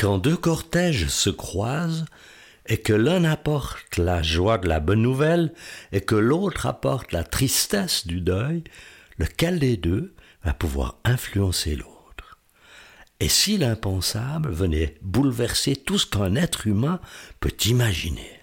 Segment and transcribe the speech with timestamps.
[0.00, 2.06] Quand deux cortèges se croisent,
[2.64, 5.52] et que l'un apporte la joie de la bonne nouvelle,
[5.92, 8.64] et que l'autre apporte la tristesse du deuil,
[9.18, 12.38] lequel des deux va pouvoir influencer l'autre?
[13.20, 16.98] Et si l'impensable venait bouleverser tout ce qu'un être humain
[17.38, 18.40] peut imaginer?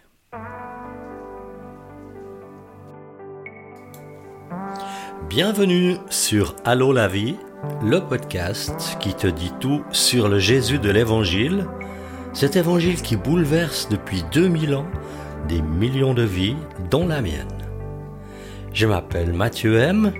[5.27, 7.35] Bienvenue sur Allô la vie,
[7.81, 11.65] le podcast qui te dit tout sur le Jésus de l'Évangile,
[12.33, 14.87] cet Évangile qui bouleverse depuis 2000 ans
[15.47, 16.55] des millions de vies,
[16.91, 17.47] dont la mienne.
[18.73, 20.13] Je m'appelle Mathieu M.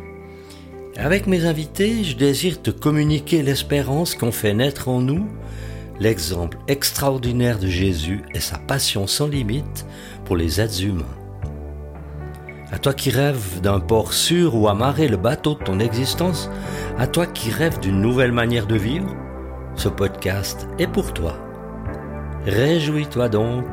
[0.95, 5.27] Avec mes invités, je désire te communiquer l'espérance qu'ont fait naître en nous
[5.99, 9.85] l'exemple extraordinaire de Jésus et sa passion sans limite
[10.25, 11.27] pour les êtres humains.
[12.70, 16.49] À toi qui rêves d'un port sûr où amarrer le bateau de ton existence,
[16.98, 19.16] à toi qui rêves d'une nouvelle manière de vivre,
[19.75, 21.38] ce podcast est pour toi.
[22.45, 23.66] Réjouis-toi donc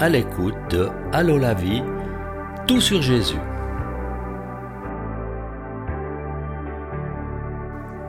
[0.00, 1.82] à l'écoute de Allô la vie,
[2.66, 3.38] tout sur Jésus.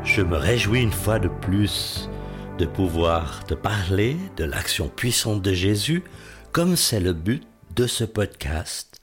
[0.04, 2.10] Je me réjouis une fois de plus
[2.58, 6.04] de pouvoir te parler de l'action puissante de Jésus
[6.52, 7.44] comme c'est le but
[7.76, 9.00] de ce podcast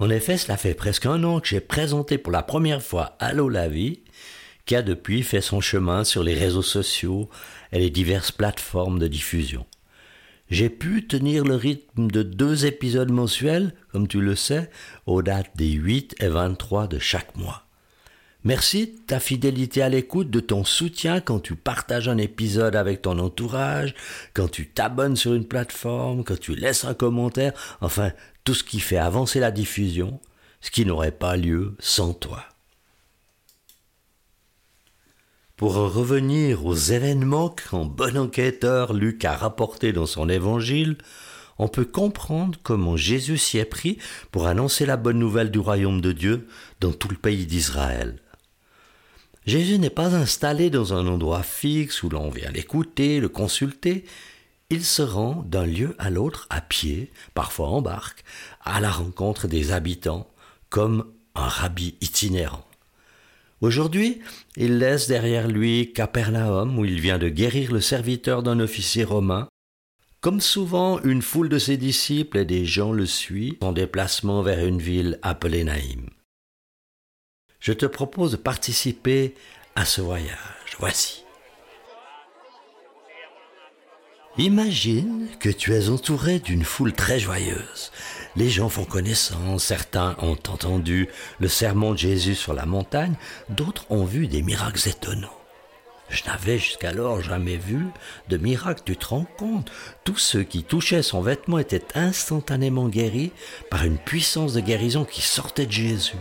[0.00, 3.50] en effet, cela fait presque un an que j'ai présenté pour la première fois Allô
[3.50, 4.00] la vie,
[4.64, 7.28] qui a depuis fait son chemin sur les réseaux sociaux
[7.70, 9.66] et les diverses plateformes de diffusion.
[10.48, 14.70] J'ai pu tenir le rythme de deux épisodes mensuels, comme tu le sais,
[15.04, 17.66] aux dates des 8 et 23 de chaque mois.
[18.42, 23.02] Merci de ta fidélité à l'écoute, de ton soutien quand tu partages un épisode avec
[23.02, 23.94] ton entourage,
[24.32, 28.12] quand tu t'abonnes sur une plateforme, quand tu laisses un commentaire, enfin
[28.44, 30.20] tout ce qui fait avancer la diffusion,
[30.60, 32.44] ce qui n'aurait pas lieu sans toi.
[35.56, 40.96] Pour revenir aux événements qu'en bon enquêteur Luc a rapportés dans son évangile,
[41.58, 43.98] on peut comprendre comment Jésus s'y est pris
[44.30, 46.48] pour annoncer la bonne nouvelle du royaume de Dieu
[46.80, 48.16] dans tout le pays d'Israël.
[49.44, 54.06] Jésus n'est pas installé dans un endroit fixe où l'on vient l'écouter, le consulter,
[54.70, 58.24] il se rend d'un lieu à l'autre à pied, parfois en barque,
[58.62, 60.30] à la rencontre des habitants,
[60.68, 62.64] comme un rabbi itinérant.
[63.60, 64.20] Aujourd'hui,
[64.56, 69.48] il laisse derrière lui Capernaum, où il vient de guérir le serviteur d'un officier romain.
[70.20, 74.64] Comme souvent, une foule de ses disciples et des gens le suit en déplacement vers
[74.64, 76.08] une ville appelée Naïm.
[77.58, 79.34] Je te propose de participer
[79.74, 80.76] à ce voyage.
[80.78, 81.19] Voici.
[84.38, 87.90] Imagine que tu es entouré d'une foule très joyeuse.
[88.36, 91.08] Les gens font connaissance, certains ont entendu
[91.40, 93.14] le sermon de Jésus sur la montagne,
[93.48, 95.36] d'autres ont vu des miracles étonnants.
[96.10, 97.86] Je n'avais jusqu'alors jamais vu
[98.28, 99.70] de miracle, tu te rends compte?
[100.04, 103.32] Tous ceux qui touchaient son vêtement étaient instantanément guéris
[103.68, 106.16] par une puissance de guérison qui sortait de Jésus.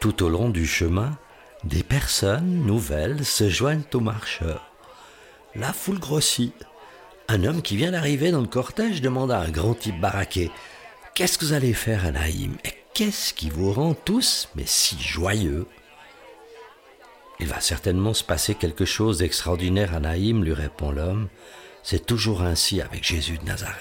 [0.00, 1.16] Tout au long du chemin,
[1.64, 4.70] des personnes nouvelles se joignent aux marcheurs.
[5.54, 6.54] La foule grossit.
[7.28, 10.50] Un homme qui vient d'arriver dans le cortège demande à un grand type baraqué
[11.14, 15.00] Qu'est-ce que vous allez faire à Naïm Et qu'est-ce qui vous rend tous, mais si
[15.00, 15.66] joyeux?
[17.40, 21.28] Il va certainement se passer quelque chose d'extraordinaire à Naïm, lui répond l'homme.
[21.82, 23.78] C'est toujours ainsi avec Jésus de Nazareth.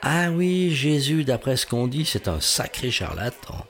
[0.00, 3.66] Ah oui, Jésus, d'après ce qu'on dit, c'est un sacré charlatan.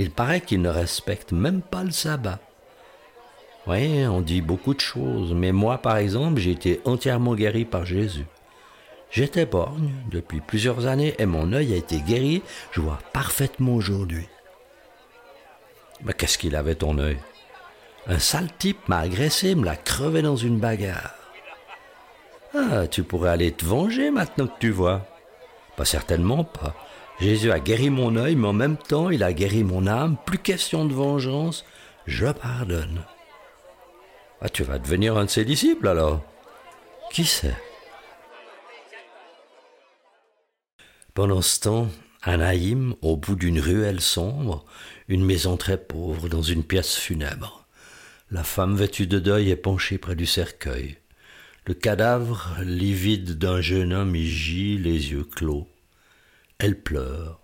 [0.00, 2.38] Il paraît qu'il ne respecte même pas le sabbat.
[3.66, 7.84] Oui, on dit beaucoup de choses, mais moi, par exemple, j'ai été entièrement guéri par
[7.84, 8.24] Jésus.
[9.10, 12.40] J'étais borgne depuis plusieurs années et mon œil a été guéri,
[12.72, 14.26] je vois parfaitement aujourd'hui.
[16.02, 17.18] Mais qu'est-ce qu'il avait ton œil?
[18.06, 21.14] Un sale type m'a agressé, me l'a crevé dans une bagarre.
[22.54, 25.06] Ah, tu pourrais aller te venger maintenant que tu vois.
[25.76, 26.74] Pas certainement pas.
[27.20, 30.16] Jésus a guéri mon œil, mais en même temps, il a guéri mon âme.
[30.24, 31.66] Plus question de vengeance,
[32.06, 33.04] je pardonne.
[34.40, 36.22] Ah, tu vas devenir un de ses disciples alors
[37.12, 37.56] Qui sait?
[41.12, 41.88] Pendant ce temps,
[42.22, 44.64] à Naïm, au bout d'une ruelle sombre,
[45.08, 47.66] une maison très pauvre dans une pièce funèbre.
[48.30, 50.96] La femme vêtue de deuil est penchée près du cercueil.
[51.66, 55.68] Le cadavre livide d'un jeune homme y gît, les yeux clos.
[56.62, 57.40] Elle pleure,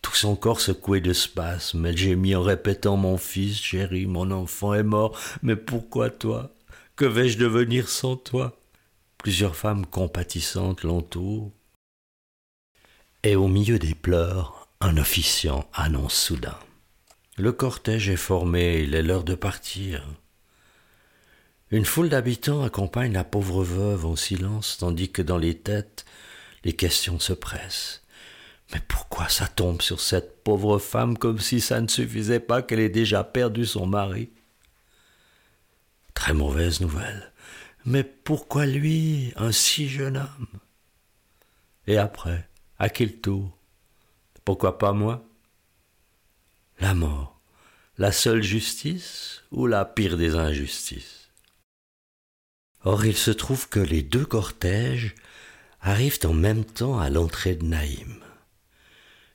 [0.00, 1.84] tout son corps secoué de spasmes.
[1.84, 6.54] Elle gémit en répétant Mon fils chéri, mon enfant est mort, mais pourquoi toi?
[6.96, 8.58] Que vais-je devenir sans toi?
[9.18, 11.52] Plusieurs femmes compatissantes l'entourent.
[13.24, 16.58] Et au milieu des pleurs, un officiant annonce soudain
[17.36, 20.08] Le cortège est formé, il est l'heure de partir.
[21.70, 26.06] Une foule d'habitants accompagne la pauvre veuve en silence, tandis que dans les têtes,
[26.64, 28.05] les questions se pressent.
[28.72, 32.80] Mais pourquoi ça tombe sur cette pauvre femme comme si ça ne suffisait pas qu'elle
[32.80, 34.30] ait déjà perdu son mari?
[36.14, 37.32] Très mauvaise nouvelle.
[37.84, 40.48] Mais pourquoi lui, un si jeune homme?
[41.86, 42.48] Et après,
[42.78, 43.56] à quel tour?
[44.44, 45.24] Pourquoi pas moi?
[46.80, 47.40] La mort,
[47.96, 51.30] la seule justice ou la pire des injustices?
[52.82, 55.14] Or il se trouve que les deux cortèges
[55.80, 58.25] arrivent en même temps à l'entrée de Naïm.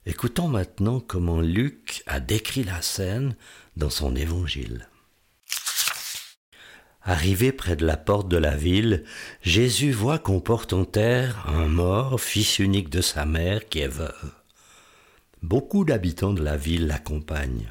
[0.08, 3.36] Écoutons maintenant comment Luc a décrit la scène
[3.78, 4.90] dans son évangile.
[7.04, 9.04] Arrivé près de la porte de la ville,
[9.44, 13.88] Jésus voit qu'on porte en terre un mort, fils unique de sa mère, qui est
[13.88, 14.34] veuve.
[15.44, 17.70] Beaucoup d'habitants de la ville l'accompagnent.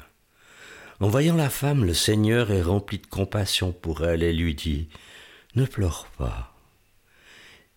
[1.01, 4.87] En voyant la femme, le Seigneur est rempli de compassion pour elle et lui dit
[5.55, 6.50] Ne pleure pas.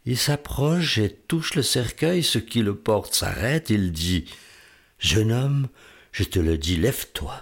[0.06, 4.27] Il s'approche et touche le cercueil, ce qui le porte s'arrête, il dit
[4.99, 5.69] Jeune homme,
[6.12, 7.35] je te le dis, lève-toi.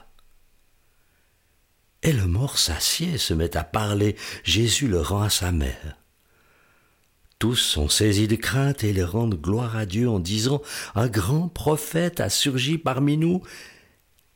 [2.04, 4.16] Et le mort s'assied et se met à parler.
[4.44, 5.96] Jésus le rend à sa mère.
[7.38, 10.62] Tous sont saisis de crainte et ils rendent gloire à Dieu en disant
[10.94, 13.42] Un grand prophète a surgi parmi nous.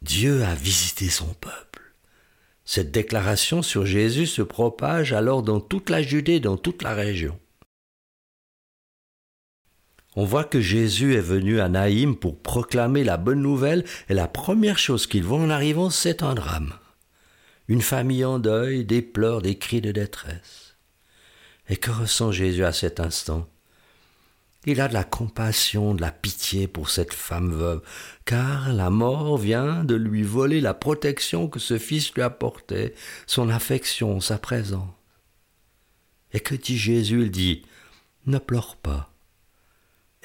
[0.03, 1.95] Dieu a visité son peuple.
[2.65, 7.39] Cette déclaration sur Jésus se propage alors dans toute la Judée, dans toute la région
[10.17, 14.29] on voit que Jésus est venu à Naïm pour proclamer la bonne nouvelle, et la
[14.29, 16.73] première chose qu'il voit en arrivant, c'est un drame.
[17.69, 20.77] Une famille en deuil, des pleurs, des cris de détresse.
[21.69, 23.47] Et que ressent Jésus à cet instant?
[24.65, 27.83] Il a de la compassion, de la pitié pour cette femme veuve,
[28.25, 32.95] car la mort vient de lui voler la protection que ce fils lui apportait,
[33.27, 34.89] son affection, sa présence.
[36.33, 37.23] Et que dit Jésus?
[37.23, 37.63] Il dit
[38.27, 39.16] Ne pleure pas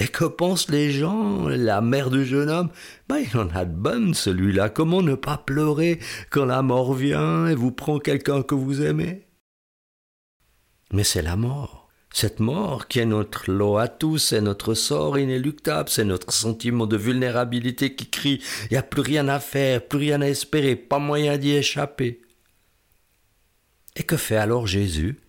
[0.02, 2.72] et que pensent les gens La mère du jeune homme?
[3.08, 4.70] Ben, il en a de bonnes, celui-là.
[4.70, 6.00] Comment ne pas pleurer
[6.32, 9.28] quand la mort vient et vous prend quelqu'un que vous aimez?
[10.92, 11.88] Mais c'est la mort.
[12.12, 16.88] Cette mort qui est notre lot à tous, c'est notre sort inéluctable, c'est notre sentiment
[16.88, 20.76] de vulnérabilité qui crie il n'y a plus rien à faire, plus rien à espérer,
[20.76, 22.22] pas moyen d'y échapper.
[23.96, 25.20] Et que fait alors Jésus?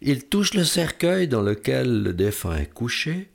[0.00, 3.30] Il touche le cercueil dans lequel le défunt est couché,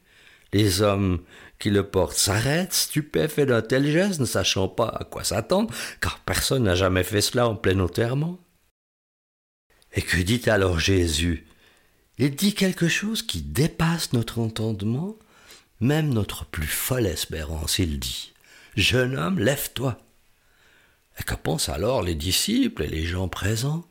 [0.53, 1.21] les hommes
[1.59, 6.19] qui le portent s'arrêtent, stupéfaits d'un tel geste, ne sachant pas à quoi s'attendre, car
[6.19, 8.39] personne n'a jamais fait cela en plein enterrement.
[9.93, 11.45] Et que dit alors Jésus?
[12.17, 15.15] Il dit quelque chose qui dépasse notre entendement,
[15.79, 17.79] même notre plus folle espérance.
[17.79, 18.33] Il dit
[18.75, 19.97] Jeune homme, lève-toi.
[21.19, 23.85] Et que pensent alors les disciples et les gens présents?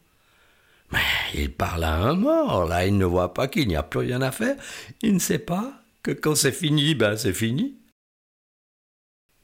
[0.93, 0.99] Mais
[1.35, 4.23] il parle à un mort, là, il ne voit pas qu'il n'y a plus rien
[4.23, 4.57] à faire,
[5.03, 7.79] il ne sait pas que quand c'est fini, ben c'est fini.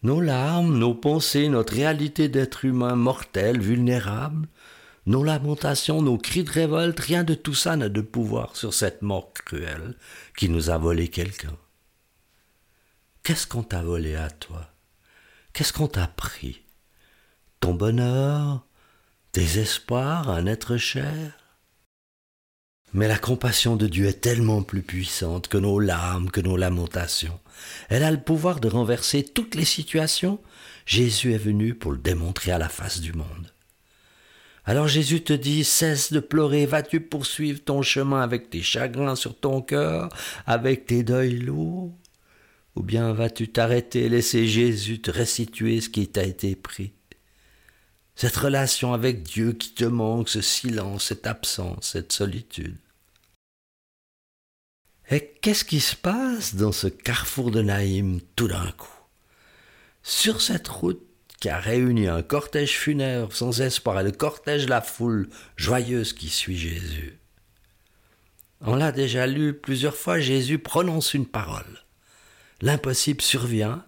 [0.02, 4.48] Nos larmes, nos pensées, notre réalité d'être humain mortel, vulnérable,
[5.06, 9.02] nos lamentations, nos cris de révolte, rien de tout ça n'a de pouvoir sur cette
[9.02, 9.96] mort cruelle
[10.36, 11.56] qui nous a volé quelqu'un.
[13.22, 14.70] Qu'est-ce qu'on t'a volé à toi?
[15.52, 16.62] Qu'est-ce qu'on t'a pris?
[17.60, 18.66] Ton bonheur
[19.32, 21.36] Tes espoirs Un être cher?
[22.96, 27.38] Mais la compassion de Dieu est tellement plus puissante que nos larmes, que nos lamentations.
[27.90, 30.40] Elle a le pouvoir de renverser toutes les situations.
[30.86, 33.52] Jésus est venu pour le démontrer à la face du monde.
[34.64, 39.38] Alors Jésus te dit, cesse de pleurer, vas-tu poursuivre ton chemin avec tes chagrins sur
[39.38, 40.08] ton cœur,
[40.46, 41.94] avec tes deuils lourds?
[42.76, 46.92] Ou bien vas-tu t'arrêter laisser Jésus te restituer ce qui t'a été pris?
[48.14, 52.78] Cette relation avec Dieu qui te manque, ce silence, cette absence, cette solitude.
[55.08, 58.88] Et qu'est-ce qui se passe dans ce carrefour de Naïm tout d'un coup?
[60.02, 61.02] Sur cette route
[61.40, 66.28] qui a réuni un cortège funèbre sans espoir et le cortège la foule joyeuse qui
[66.28, 67.18] suit Jésus.
[68.62, 71.84] On l'a déjà lu plusieurs fois, Jésus prononce une parole.
[72.62, 73.84] L'impossible survient,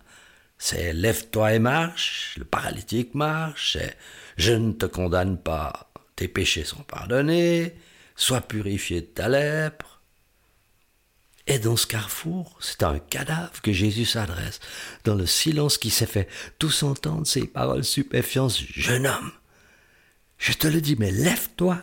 [0.59, 3.97] c'est lève-toi et marche, le paralytique marche, c'est
[4.37, 7.75] je ne te condamne pas, tes péchés sont pardonnés,
[8.15, 9.98] sois purifié de ta lèpre.
[11.50, 14.61] Et dans ce carrefour, c'est à un cadavre que Jésus s'adresse.
[15.05, 16.28] Dans le silence qui s'est fait,
[16.59, 18.52] tous entendent ces paroles stupéfiantes.
[18.52, 19.33] Jeune homme,
[20.37, 21.83] je te le dis, mais lève-toi.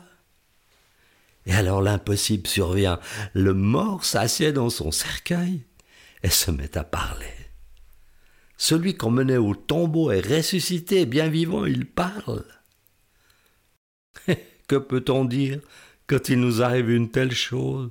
[1.48, 3.00] Et alors l'impossible survient.
[3.34, 5.63] Le mort s'assied dans son cercueil
[6.22, 7.34] et se met à parler.
[8.57, 12.45] Celui qu'on menait au tombeau est ressuscité, bien vivant, il parle.
[14.67, 15.60] que peut-on dire
[16.05, 17.89] quand il nous arrive une telle chose?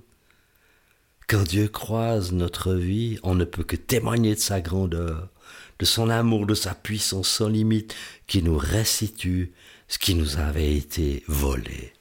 [1.29, 5.31] Quand Dieu croise notre vie, on ne peut que témoigner de sa grandeur,
[5.79, 7.95] de son amour, de sa puissance sans limite,
[8.27, 9.53] qui nous restitue
[9.89, 11.93] ce qui nous avait été volé.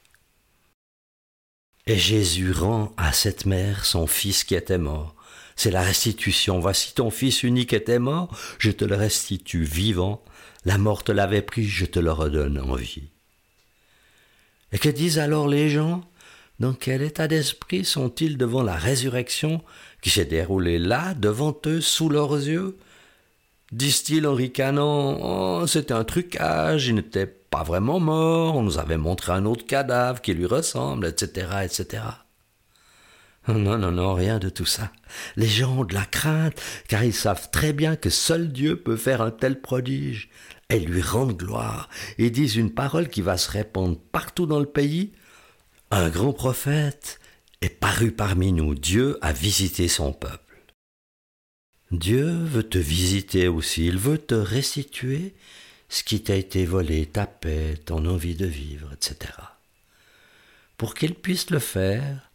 [1.86, 5.14] Et Jésus rend à cette mère son fils qui était mort.
[5.56, 6.58] C'est la restitution.
[6.58, 10.24] Voici ton fils unique était mort, je te le restitue vivant.
[10.64, 13.08] La mort te l'avait pris, je te le redonne en vie.
[14.72, 16.04] Et que disent alors les gens?
[16.64, 19.62] Dans quel état d'esprit sont-ils devant la résurrection
[20.00, 22.78] qui s'est déroulée là, devant eux, sous leurs yeux?
[23.70, 28.96] Disent-ils en ricanant oh, C'était un trucage, il n'était pas vraiment mort, on nous avait
[28.96, 32.02] montré un autre cadavre qui lui ressemble, etc., etc.
[33.46, 34.90] Non, non, non, rien de tout ça.
[35.36, 38.96] Les gens ont de la crainte, car ils savent très bien que seul Dieu peut
[38.96, 40.30] faire un tel prodige,
[40.70, 44.64] et lui rendent gloire, et disent une parole qui va se répandre partout dans le
[44.64, 45.12] pays.
[45.96, 47.20] Un grand prophète
[47.60, 50.64] est paru parmi nous, Dieu a visité son peuple.
[51.92, 55.36] Dieu veut te visiter aussi, il veut te restituer
[55.88, 59.34] ce qui t'a été volé, ta paix, ton envie de vivre, etc.
[60.78, 62.28] Pour qu'il puisse le faire,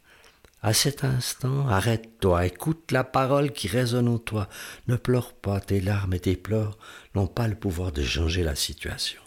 [0.62, 4.48] à cet instant, arrête-toi, écoute la parole qui résonne en toi.
[4.88, 6.78] Ne pleure pas, tes larmes et tes pleurs
[7.14, 9.20] n'ont pas le pouvoir de changer la situation.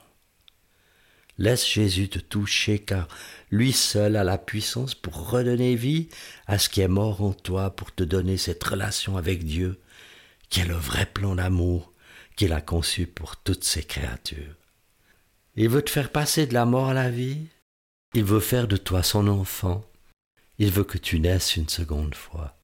[1.37, 3.07] Laisse Jésus te toucher, car
[3.49, 6.09] lui seul a la puissance pour redonner vie
[6.45, 9.79] à ce qui est mort en toi, pour te donner cette relation avec Dieu,
[10.49, 11.91] qui est le vrai plan d'amour
[12.35, 14.55] qu'il a conçu pour toutes ses créatures.
[15.55, 17.47] Il veut te faire passer de la mort à la vie,
[18.13, 19.83] il veut faire de toi son enfant,
[20.59, 22.57] il veut que tu naisses une seconde fois.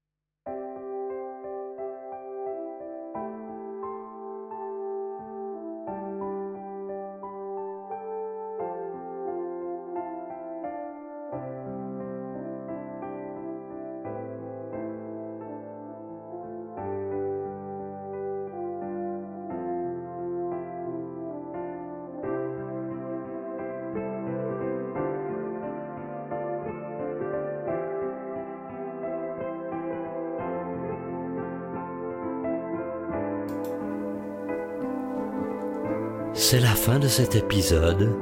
[36.42, 38.16] C'est la fin de cet épisode.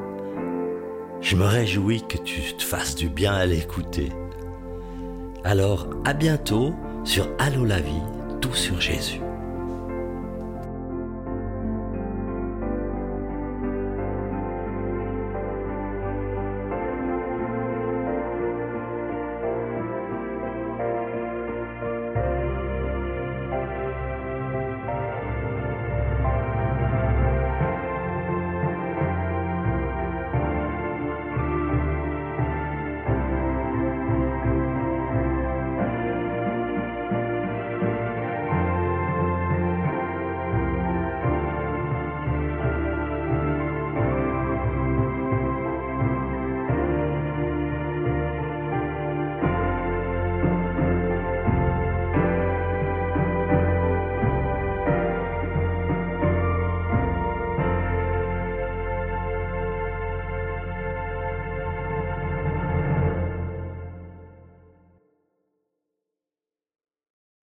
[1.22, 4.12] Je me réjouis que tu te fasses du bien à l'écouter.
[5.44, 8.02] Alors, à bientôt sur Allô la vie,
[8.42, 9.22] tout sur Jésus.